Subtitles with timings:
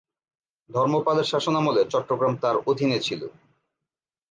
[0.69, 3.21] ধর্মপালের শাসনামলে চট্টগ্রাম তার অধীনে ছিল।